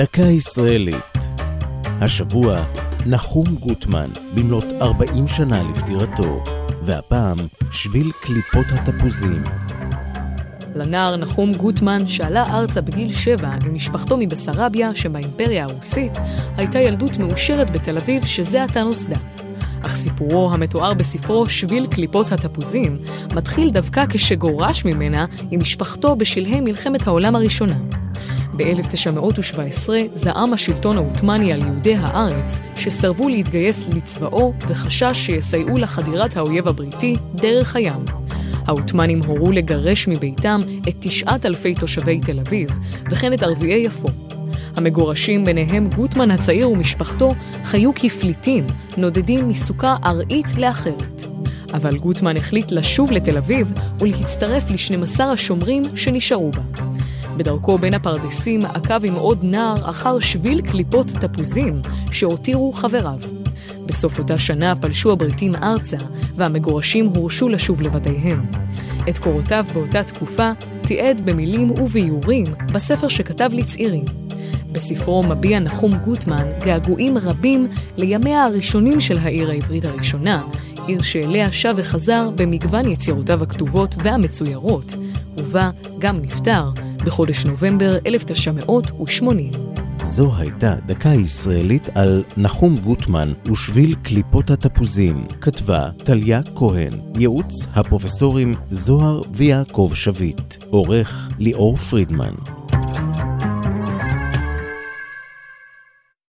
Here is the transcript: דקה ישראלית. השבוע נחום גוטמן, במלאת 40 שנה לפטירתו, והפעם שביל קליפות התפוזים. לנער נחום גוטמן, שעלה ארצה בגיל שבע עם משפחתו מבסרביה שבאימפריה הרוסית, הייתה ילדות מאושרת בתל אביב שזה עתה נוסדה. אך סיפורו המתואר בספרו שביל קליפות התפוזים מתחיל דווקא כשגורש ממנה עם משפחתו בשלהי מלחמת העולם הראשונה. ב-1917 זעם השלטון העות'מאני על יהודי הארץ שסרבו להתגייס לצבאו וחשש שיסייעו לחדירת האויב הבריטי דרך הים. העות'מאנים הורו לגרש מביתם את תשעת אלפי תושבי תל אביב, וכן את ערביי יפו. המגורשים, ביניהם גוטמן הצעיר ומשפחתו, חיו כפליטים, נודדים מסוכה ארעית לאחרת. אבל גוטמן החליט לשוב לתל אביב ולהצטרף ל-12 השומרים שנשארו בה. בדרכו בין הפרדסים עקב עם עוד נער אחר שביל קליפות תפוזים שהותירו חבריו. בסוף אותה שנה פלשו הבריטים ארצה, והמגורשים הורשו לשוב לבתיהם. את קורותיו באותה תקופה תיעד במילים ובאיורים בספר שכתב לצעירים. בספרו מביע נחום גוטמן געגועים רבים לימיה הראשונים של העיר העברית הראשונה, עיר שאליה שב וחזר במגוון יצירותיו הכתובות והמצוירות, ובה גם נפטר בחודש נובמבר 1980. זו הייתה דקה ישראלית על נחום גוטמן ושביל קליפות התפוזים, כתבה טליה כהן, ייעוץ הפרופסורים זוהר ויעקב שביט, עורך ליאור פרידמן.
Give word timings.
דקה 0.00 0.22
ישראלית. 0.22 1.18
השבוע 1.84 2.64
נחום 3.06 3.46
גוטמן, 3.46 4.10
במלאת 4.34 4.64
40 4.80 5.28
שנה 5.28 5.62
לפטירתו, 5.62 6.44
והפעם 6.82 7.36
שביל 7.72 8.10
קליפות 8.22 8.66
התפוזים. 8.70 9.44
לנער 10.74 11.16
נחום 11.16 11.52
גוטמן, 11.52 12.08
שעלה 12.08 12.58
ארצה 12.58 12.80
בגיל 12.80 13.12
שבע 13.12 13.50
עם 13.66 13.74
משפחתו 13.74 14.16
מבסרביה 14.16 14.94
שבאימפריה 14.94 15.64
הרוסית, 15.64 16.12
הייתה 16.56 16.78
ילדות 16.78 17.18
מאושרת 17.18 17.70
בתל 17.70 17.98
אביב 17.98 18.24
שזה 18.24 18.64
עתה 18.64 18.82
נוסדה. 18.82 19.18
אך 19.82 19.94
סיפורו 19.94 20.52
המתואר 20.52 20.94
בספרו 20.94 21.48
שביל 21.48 21.86
קליפות 21.86 22.32
התפוזים 22.32 22.98
מתחיל 23.34 23.70
דווקא 23.70 24.04
כשגורש 24.08 24.84
ממנה 24.84 25.26
עם 25.50 25.60
משפחתו 25.60 26.16
בשלהי 26.16 26.60
מלחמת 26.60 27.06
העולם 27.06 27.36
הראשונה. 27.36 27.99
ב-1917 28.60 29.90
זעם 30.12 30.52
השלטון 30.52 30.96
העות'מאני 30.96 31.52
על 31.52 31.60
יהודי 31.60 31.94
הארץ 31.94 32.60
שסרבו 32.76 33.28
להתגייס 33.28 33.86
לצבאו 33.88 34.52
וחשש 34.68 35.12
שיסייעו 35.12 35.78
לחדירת 35.78 36.36
האויב 36.36 36.68
הבריטי 36.68 37.16
דרך 37.34 37.76
הים. 37.76 38.04
העות'מאנים 38.66 39.22
הורו 39.22 39.52
לגרש 39.52 40.08
מביתם 40.08 40.60
את 40.88 40.94
תשעת 41.00 41.46
אלפי 41.46 41.74
תושבי 41.74 42.20
תל 42.20 42.40
אביב, 42.40 42.70
וכן 43.10 43.32
את 43.32 43.42
ערביי 43.42 43.82
יפו. 43.82 44.08
המגורשים, 44.76 45.44
ביניהם 45.44 45.90
גוטמן 45.96 46.30
הצעיר 46.30 46.70
ומשפחתו, 46.70 47.34
חיו 47.64 47.94
כפליטים, 47.94 48.66
נודדים 48.96 49.48
מסוכה 49.48 49.96
ארעית 50.04 50.46
לאחרת. 50.58 51.26
אבל 51.74 51.98
גוטמן 51.98 52.36
החליט 52.36 52.72
לשוב 52.72 53.12
לתל 53.12 53.36
אביב 53.36 53.72
ולהצטרף 54.00 54.70
ל-12 54.70 55.22
השומרים 55.22 55.82
שנשארו 55.94 56.50
בה. 56.50 56.89
בדרכו 57.40 57.78
בין 57.78 57.94
הפרדסים 57.94 58.64
עקב 58.64 59.04
עם 59.04 59.14
עוד 59.14 59.38
נער 59.42 59.90
אחר 59.90 60.18
שביל 60.18 60.60
קליפות 60.60 61.06
תפוזים 61.06 61.82
שהותירו 62.12 62.72
חבריו. 62.72 63.18
בסוף 63.86 64.18
אותה 64.18 64.38
שנה 64.38 64.76
פלשו 64.76 65.12
הבריטים 65.12 65.54
ארצה, 65.54 65.96
והמגורשים 66.36 67.06
הורשו 67.06 67.48
לשוב 67.48 67.80
לבתיהם. 67.82 68.46
את 69.08 69.18
קורותיו 69.18 69.64
באותה 69.74 70.02
תקופה 70.02 70.50
תיעד 70.82 71.20
במילים 71.20 71.70
ובאיורים 71.70 72.46
בספר 72.72 73.08
שכתב 73.08 73.50
לצעירים. 73.52 74.04
בספרו 74.72 75.22
מביע 75.22 75.60
נחום 75.60 75.94
גוטמן 75.94 76.46
געגועים 76.64 77.18
רבים 77.18 77.68
לימיה 77.96 78.44
הראשונים 78.44 79.00
של 79.00 79.18
העיר 79.18 79.50
העברית 79.50 79.84
הראשונה, 79.84 80.42
עיר 80.86 81.02
שאליה 81.02 81.52
שב 81.52 81.74
וחזר 81.76 82.30
במגוון 82.34 82.88
יצירותיו 82.88 83.42
הכתובות 83.42 83.94
והמצוירות, 83.98 84.94
ובה 85.36 85.70
גם 85.98 86.16
נפטר 86.22 86.70
בחודש 87.04 87.46
נובמבר 87.46 87.98
1980. 88.06 89.52
זו 90.02 90.32
הייתה 90.36 90.74
דקה 90.86 91.08
ישראלית 91.08 91.88
על 91.94 92.24
נחום 92.36 92.76
גוטמן 92.76 93.32
ושביל 93.50 93.94
קליפות 94.02 94.50
התפוזים, 94.50 95.26
כתבה 95.40 95.90
טליה 96.04 96.40
כהן, 96.54 96.92
ייעוץ 97.18 97.66
הפרופסורים 97.74 98.54
זוהר 98.70 99.20
ויעקב 99.34 99.90
שביט, 99.94 100.64
עורך 100.70 101.28
ליאור 101.38 101.76
פרידמן. 101.76 102.59